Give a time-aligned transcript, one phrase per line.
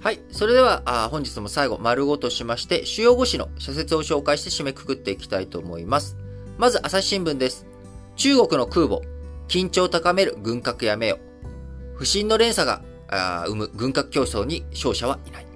[0.00, 0.20] はい。
[0.30, 6.16] それでは、あ本日も最後、丸ごとしまして、主要語詞の社説を紹介して締めくくっていきたいと思います。
[6.56, 7.66] まず、朝日新聞です。
[8.14, 9.00] 中国の空母、
[9.48, 11.18] 緊張を高める軍拡やめよ。
[11.96, 15.46] 不審の連鎖があ生む軍拡競争に勝者はいない。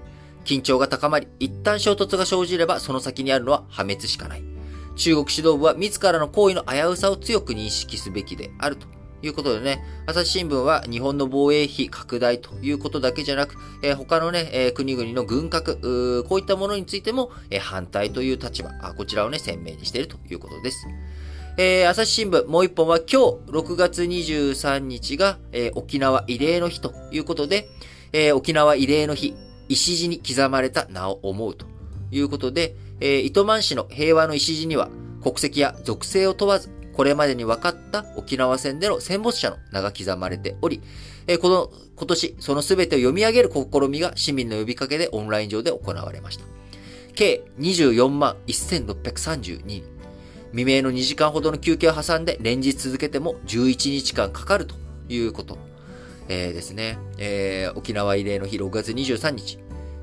[0.45, 4.43] 緊張が高まり、一旦衝突が生じればその先にあるのは破滅しかない。
[4.96, 8.86] 中国指導部は自らの行為の危うさを強く認識すべきであると
[9.23, 20.89] ということでね、朝日新聞は日本の防衛費拡大ということだけじゃなく、えー、他のね、えー、国々の軍拡、こういったものについても、えー、反対という立場、こちらをね、鮮明にしているということです。
[21.57, 23.17] えー、朝日新聞、もう一本は今日、
[23.53, 27.68] 6月23日が、えー、沖縄慰霊の日ということで、
[28.12, 29.36] えー、沖縄慰霊の日、
[29.68, 31.67] 石地に刻まれた名を思うと
[32.11, 34.91] いうことで、えー、糸満市の平和の石地には、
[35.23, 40.83] 国籍や属性を問わず、これまでに分かった沖縄戦での戦没者の名が刻まれており、
[41.27, 46.45] えー、この、今年、その全てを読み上げる試みが市民の呼びかけでオンライン上で行われました。
[47.15, 49.84] 計24万1632人。
[50.51, 54.75] 未明の2時間ほどの休憩を挟んで連日続けても11日間かかると
[55.09, 55.59] いうこと。
[56.29, 59.59] えー、ですね、えー、沖縄慰霊の日6月23日。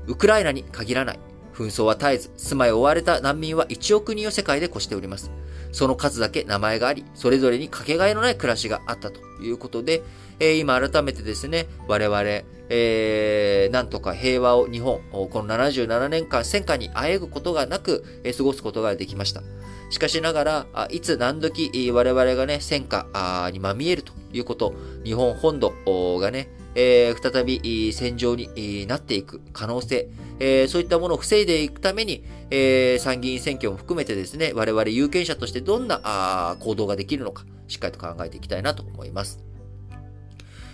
[0.06, 1.20] ウクライナに限らない。
[1.60, 5.30] 紛争は絶えず、住まいを追われた難民は1億人を世界で越しております。
[5.72, 10.02] その数だけ名前があり、それぞれにかけがえのない暮らしがあったということで、
[10.38, 12.22] えー、今改めてですね、我々、
[12.70, 19.42] えー、なんとか平和を日本、この77年間戦火にあえぐことがなく、えー、過ごすことができました。
[19.90, 25.72] しかしながら、いつ何時我々がね、戦火にまみえるということ、日本本土
[26.20, 39.42] がね、えー、再び戦場になっていく可能性、えー、そういったものを防いでいくために、えー、参議院選挙も含めてですね、我々有権者としてどんなあ行動ができるのか、しっかりと考えていきたいなと思います。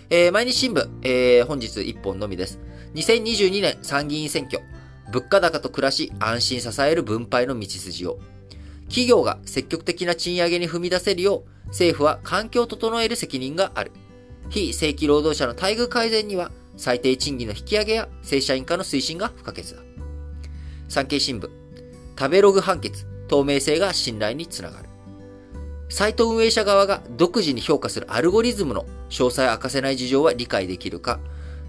[0.09, 2.59] えー、毎日新聞、えー、本日1本のみです。
[2.95, 4.63] 2022年参議院選挙、
[5.11, 8.19] 物価高と暮らし、安心支える分配の道筋を。
[8.87, 13.91] 企業が積極的な賃上げに踏み出せるよう、政府は環境を整える責任がある。
[14.49, 19.81] 非正規労働者の待遇改善には、最低賃金の引き上げや正社員化の推進が不可欠だ。
[20.87, 21.49] 産経新聞、
[22.17, 24.87] 食べログ判決、透明性が信頼につながる。
[25.89, 31.19] サイト運営者側が独自に評価するアルゴリズムの詳細を明かせない事情は理解できるか、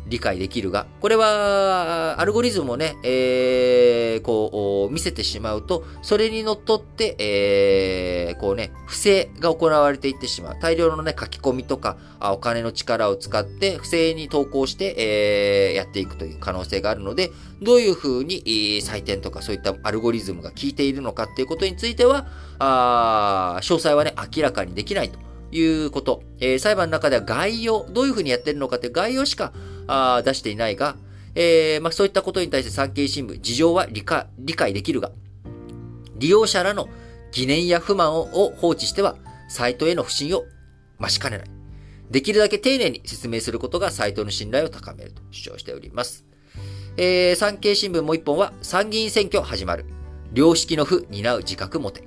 [0.09, 10.57] 理解できるが、これは、アルゴリズムをね、えー、こう、見せてしまうと、それにのっとって、えー、こうね、不正が行われていってしまう。
[10.61, 17.31] 大量のね、書き込みとか、あお金の力を使って、不正に投稿して、えー、やっていくという可能性があるので、
[17.63, 22.27] どういうふうに、えー、採点とかそういったアルゴリズムが効いているのかっていうことについては、
[22.59, 25.19] あ詳細はね、明らかにできないと
[25.51, 26.23] いうこと。
[26.41, 29.53] えー、裁判の中では概要、どういうふうにやってるのかという概要しか
[29.89, 30.97] あ出していないが、
[31.35, 35.11] えー、まあ、そういったことに対して産経新聞、事情は理解できるが、
[36.17, 36.89] 利用者らの
[37.33, 38.25] 疑念や不満を
[38.57, 39.17] 放置しては、
[39.49, 40.45] サイトへの不信を
[41.01, 41.47] 増しかねない。
[42.11, 46.25] できるだけ丁寧に説明することがサイトの信頼を高めると主張しております。
[46.97, 49.87] えー、産経新聞もう一本は、参議院選挙始まる。
[50.35, 52.03] 良識の負担う自覚持て。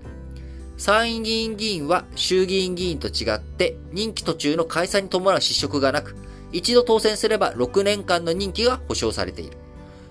[0.77, 6.15] 参議院議員は衆議院議員と違って任期途中の解散に伴う失職がなく、
[6.51, 9.57] 一度当選すれば6年間の任期が保障されている。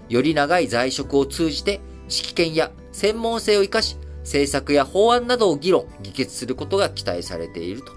[0.08, 7.92] より長い在職を通じて指揮権や専門性を生かし、政策や法案などを議論、議決することが期待されていると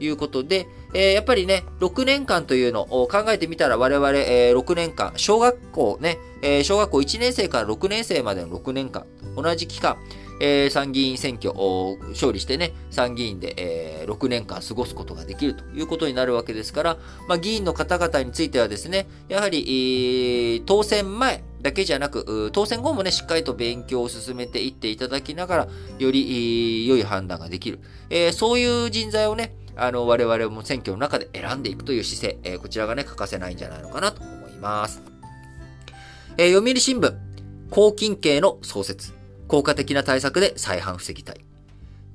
[0.00, 9.96] いうことで、えー、やっぱりね、6年間というのを考えてみたら我々、えー、6年間、小学校ね、えー、小学校1年生から6年生までの6年間、同じ期間、
[10.40, 16.96] えー、参議院選挙を勝利してね、参議院で、えー、6年間過ごすことができるということになるわけですから、
[17.28, 27.80] まあ、議員の方々についてはですね、やはり、え、当選前だけじゃなく、当選後もね、しっかりと勉強を進めていっていただきながら、より、良い判断ができる。
[28.10, 35.02] えー、そういう人材をね、あの、我々も選挙の中で選んでいくという姿勢、えー、こちらがね、欠かせないんじゃないのかなと思います。
[36.38, 37.14] えー、読売新聞、
[37.70, 39.15] 公金系の創設。
[39.48, 41.44] 効果的な対策で再犯防ぎたい。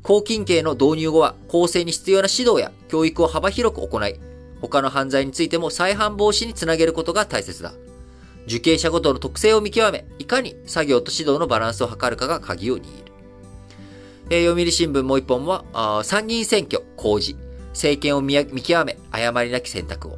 [0.03, 4.19] 公金刑の導入後は公正に必要な指導や教育を幅広く行い、
[4.61, 7.73] 他の犯罪についても再犯防止につなげることが大切だ。
[8.47, 12.85] 受刑者ごとの特性を見極め、いかに作業と指導のバランスを図るかが鍵を握る。
[14.29, 17.37] えー、読売新聞もう一本は、参議院選挙、公示、
[17.69, 20.17] 政権を見極め、誤りなき選択を。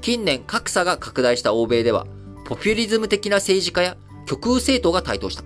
[0.00, 2.06] 近年格差が拡大した欧米では、
[2.44, 3.96] ポピュリズム的な政治家や
[4.26, 5.44] 極右政党が台頭した。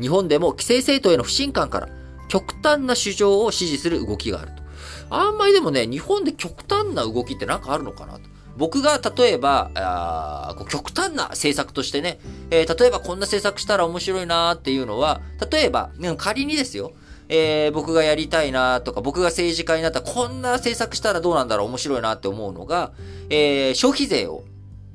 [0.00, 1.88] 日本でも規制政党への不信感から
[2.28, 4.62] 極端な主張を支持する動きがあると。
[5.10, 8.20] あんまりでもね、日本で極端な動きってなんかあるのかなと。
[8.56, 12.20] 僕が例えば、あ極端な政策としてね、
[12.50, 15.20] えー、例えばこんな政策したら面白いなーっていうのは、
[15.50, 16.92] 例えば、仮にですよ、
[17.28, 22.92] えー、僕がやりたいなとか、僕が政治家になったらこんな政策したらどうなんだろう面白いなって思うのが、
[23.30, 24.44] えー、消費税を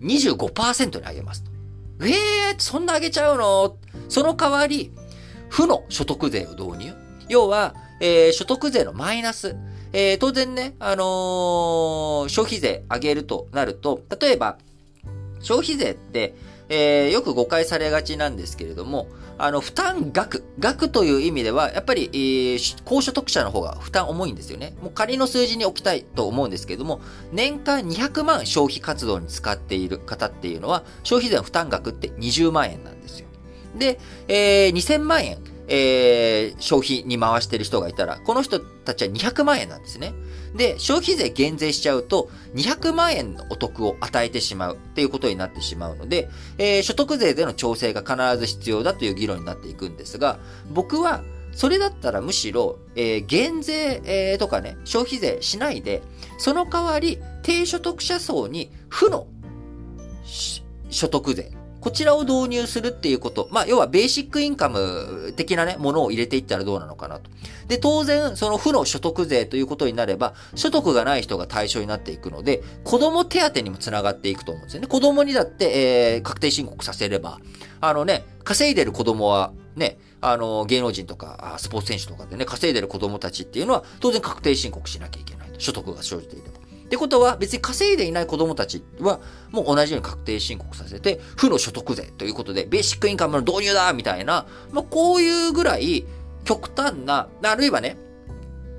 [0.02, 1.52] 25%に上げますと。
[2.02, 3.76] えー、そんな上げちゃうの？
[4.10, 4.92] その代わり、
[5.50, 6.94] 負の所得税を導入。
[7.30, 9.56] 要は、えー、所得税のマイナス。
[9.92, 14.58] えー、当然ね、あのー、消費税上げるとなると、例えば、
[15.42, 16.36] 消費税って、
[16.70, 19.08] えー、よく誤解されがちなんですけれども、
[19.40, 24.76] あの、負担額、額という意味では、やっぱり、えー、高所得者の方が負担重いんですよね。
[24.82, 27.02] もう仮の数字に置きたいと思うんですけれども、
[27.32, 33.29] 年間200万消費活動に使っている方っていうのは、消費税の負担額って20万円なんですよ。
[33.76, 35.38] で、えー、2000万円、
[35.68, 40.14] えー、消費に回してる人がいたら、この人たちは200万円なんですね。
[40.56, 50.40] で、消費税減税しちゃうと、200万円のお得を与えてしまうっていうことになってしまうので、えー、所得税での調整が必ず必要だという議論になっていくんですが、
[50.72, 56.02] 僕は、それだったらむしろ、えー、減税、えー、とかね、消費税しないで、
[56.38, 59.28] その代わり、低所得者層に負の
[60.90, 63.48] 所得税、こちらを導入するっていうこと。
[63.52, 67.30] まあ、要はベーシックインカム的なね、ものを入れていったらどうなのかなと。
[67.68, 74.88] で、当然、その負の所得税ということになれば、所得がない人が対象になっていくので、子供手当にもつながっていくと思うんですよね。
[74.88, 77.40] 子供にだって、えー、確定申告させれば、
[77.82, 85.60] あのね、稼いでる子供は、ね、あの、芸能人とか、スポーツ選手とかでね、稼いでる子供たちっていうのは、当然確定申告しなきゃいけないと。
[85.60, 86.59] 所得が生じていれば。
[86.90, 89.20] ってことは別に稼いでいない子供たちは
[89.52, 96.08] もう同じように確定申告させて、負の所得税ということで、ベーシックインカムの導入だみたいな、まあ、こういうぐらい
[96.46, 97.96] 極端な、あるいはね、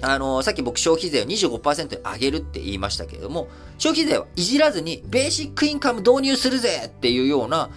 [0.02, 3.46] あのー、さっき僕消費税を25%に上げるって言いましたけれども、
[3.78, 7.70] 消費税はいじらずにベーシックインカム導入するぜっていうような、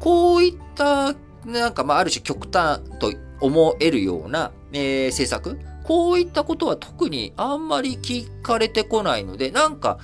[0.00, 9.98] こういった、なんかまあある種極端と思えるような、えー、政策こういったことは特にあんまり聞かれてこないので、なんか、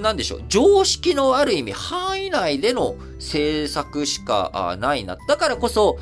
[0.00, 5.18] なんでしょう、常識のある意味範囲内での政策しかないな。
[5.28, 5.98] だからこそ、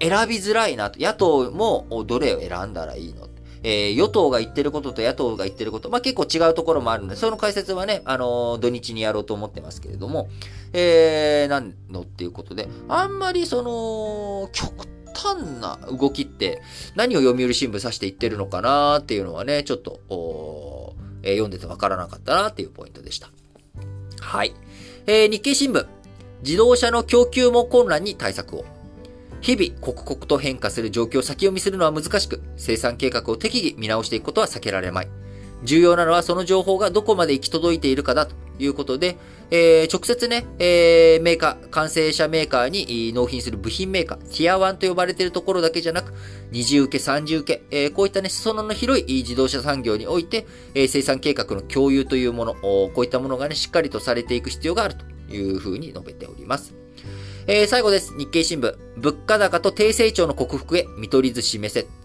[0.00, 0.98] 選びづらいなと。
[0.98, 3.28] 野党もどれを選んだらいいの？
[3.64, 10.28] えー、与党が言ってることと野党が言ってること、まあ、結構違うところもあるので、その解説はね、あのー、土日にやろうと思ってますけれども、
[10.72, 16.62] えー、なんのっていうことで、あんまりその、極端な動きって
[16.94, 23.30] 何を読売新聞指して言ってるのかなっていうのはね、ちょっと、えー、読んでてわからなかったなっていうポイントでした。
[24.20, 24.54] はい。
[25.06, 25.86] えー、日経新聞。
[26.42, 28.64] 自動車の供給も混乱に対策を。
[29.40, 35.21] 日々、刻々と変化する状況を先読みするのは難しく、生産計画を適宜見直していくことは避けられまい。
[35.64, 39.16] 重要なのはその情報がどこまで行き届いているかだということで、
[39.50, 46.14] えー、直接ね、えー、メーカー、完成車メーカーに納品する部品メーカー、ティア1と呼ばれているところだけじゃなく、
[46.50, 56.74] 二次受け、三次受け、えー、こういったね、裾野の広い自動車産業において、え、生産計画の共有というもの、こういったものがね、しっかりとされていく必要があるというふうに述べております。
[57.46, 58.16] えー、最後です。
[58.16, 58.74] 日経新聞。
[58.96, 62.01] 物価高と低成長の克服へ見取り図示せ。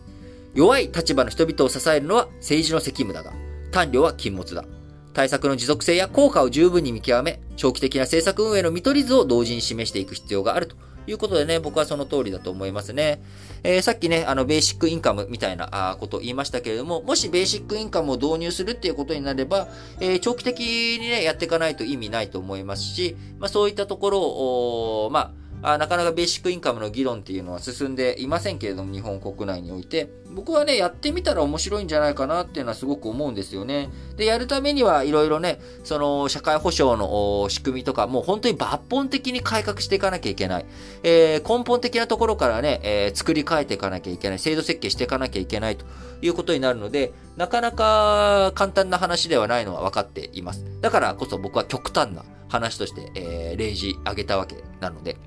[0.57, 3.31] 弱い立場の人々を支えるのは政治の責務だが、
[3.71, 4.65] 単量は禁物だ。
[5.13, 13.21] 対策の持続性や効果を十分に見極め、長期的な政策運営の見取り図を同時に示していく必要があるということでね、僕はその通りだと思いますね。
[13.61, 19.67] えー、さっきね、あの、ベーシックインカムみたいなあことを言いましたけれども、もしベーシックインカムを導入するっていうことになれば、
[19.99, 30.09] えー、長期的にね、やっていかないと意味ないと思いますし、まあそういったところを、まあ、あなかなかベーシックインカムの議論っていうのは進んでいませんけれども、日本国内において。
[30.31, 33.89] 僕はね、やってみたら面白いんじゃないかなっていうのはすごく思うんですよね。
[34.17, 40.65] で、やるためにはいろいろね、その、社会保障の仕組みとか、もう本当に抜本的に改革していかなきゃいけない。
[41.03, 44.39] えー、根本的なところからね、えー、作り変えていかなきゃいけない。
[44.39, 45.85] 制度設計していかなきゃいけないと
[46.21, 50.63] いうことになるので、なかなか簡単な話ではないのは分かっています。
[50.81, 55.17] だからこそ僕は極端な話として、えー、例示挙げたわけなので、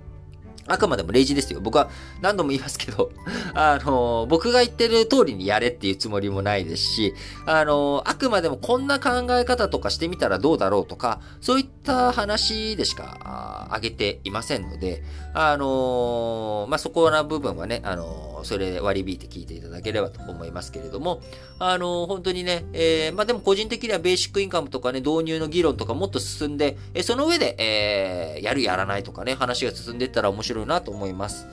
[0.70, 1.60] あくまでも例示ですよ。
[1.60, 3.10] 僕は何度も言いますけど、
[3.54, 7.14] あの、僕が言ってる通りにやれっていうつもりもないですし、
[7.46, 15.02] あの、あくまでもこんな考え方とかしてみたらどうだろうとか、そういった話でしかあげていませんので、
[15.34, 21.20] あの、まあ、そこな部分はね、あの、それ割り引いて聞いていただければと思いますけれども、
[21.58, 31.46] あの、本当にね、えー、まあ、でも個人的にはベーシックインカムとかね、導入の議論とかもっと進んで、えその上で、えー、やるやらないとかね、話が進んでいったら面白いなと思います。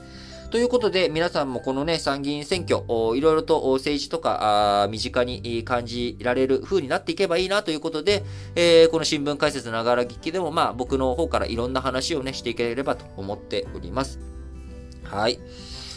[0.50, 2.82] ということで、皆さんもこのね、参議院選挙、
[3.14, 8.24] いろいろと政治とか、身近に感じられる風になっていけばいいなということで、
[8.54, 14.20] えー、この新聞解説ながら聞きでも、まあ、僕の方からいろんな話をね、していければと思っております。
[15.04, 15.38] はい。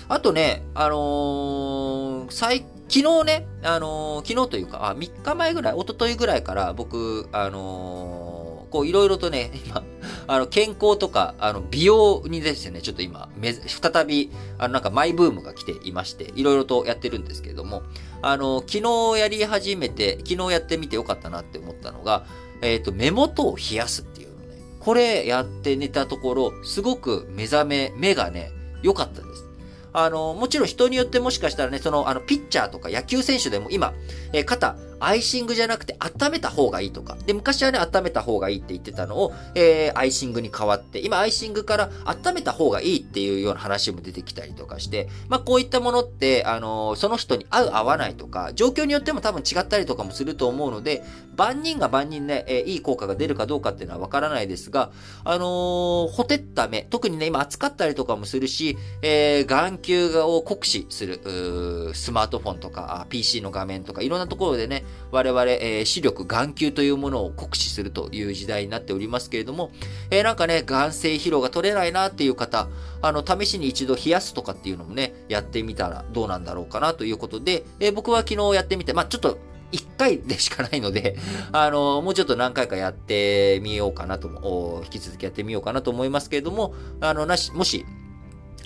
[0.10, 8.41] あとね、あのー、最、昨日ね、あのー、昨日というか、あ、3日前ぐらい、一昨日ぐらいから僕、あのー、
[8.72, 9.84] こう、いろいろとね、今、
[10.26, 13.30] あの、健康とか、あの、美容にですね、ちょっと今、
[13.68, 17.84] 再び、あの、なんかマイブームが来ていまして、いろいろとやってるんですけれども、
[18.24, 18.82] あの、昨
[19.14, 22.26] 日やり始めて、昨日やってみてよかったなって思ったのが、
[22.62, 24.58] えっ、ー、と、目元を冷やすっていうのね。
[24.80, 28.52] これやって寝たところ、すごく目覚め、目がね、
[28.82, 29.46] 良かったです。
[29.94, 33.94] あの、もちろん人によってもしかしたらね、その、あの、ピッチャーとか野球選手でも今、
[34.32, 37.18] えー、肩、アイシングじゃなくて温めた方がいいとか。
[37.26, 51.04] で、昔はね、温めた方がいいって言ってたのを、えー、アイシングに変わって、今、アイシングから温めた方がいいっていうような話も出てきたりとかして、まあ、こういったものって、あのー、その人に合う合わないとか、状況によっても多分違ったりとかもすると思うので、
[51.36, 54.92] 万人が万人ね、えー、いい効果が出るかどうかっていうのはわからないですが、
[55.24, 69.72] あのー、ほてった目、特にね、今暑かったりとかもするし、えー、眼球を酷使する、スマートフォンとか、PC の画面とか、いろんなところでね、我々、えー、視力、眼球というものを酷使するという時代になっておりますけれども、
[70.10, 72.70] えー、なんかね、眼性疲労が取れないなっていう方、
[73.02, 79.38] あの、試しに一度冷やすとかっていうのもね、やってみたらどうなんだろうかなということで、えー、僕は昨日やってみて、まあちょっと、
[79.72, 81.18] 一回でしかないので、
[81.52, 87.86] あの、もうちょっと何回かやってみようかなと、引き続きやってみようかなと思いますけれども、あの、なし、もし、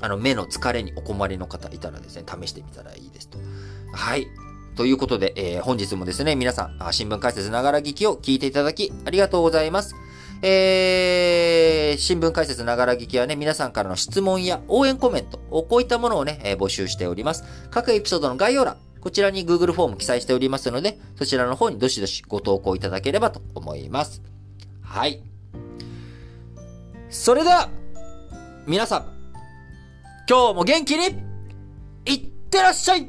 [0.02, 3.38] あの、目の疲れにお困りの方いたらですね、試してみたらいいですと。
[3.94, 4.28] はい。
[4.76, 9.96] ということで、えー、本日もですね、皆さん、新聞解説ながら聞きを聞いていただき、ありがとうございます。
[10.42, 17.44] えー、新聞解説ながら聞きはね、皆さんからの質問や応援コメント、こういったものをね、えー、募集しております。
[17.72, 24.22] 各エピソードの概要欄、こちらに Google フォーム記載しておりますので、そちらの方にどしどしご投稿いただければと思います。
[24.82, 25.24] はい。
[27.10, 27.70] それでは、
[28.68, 29.06] 皆さん、
[30.30, 31.24] 今日も元気に、
[32.06, 33.08] いってらっしゃい